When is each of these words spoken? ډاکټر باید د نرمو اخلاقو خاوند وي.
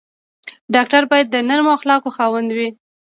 ډاکټر 0.73 1.03
باید 1.11 1.27
د 1.29 1.35
نرمو 1.47 1.75
اخلاقو 1.77 2.13
خاوند 2.17 2.49
وي. 2.57 2.69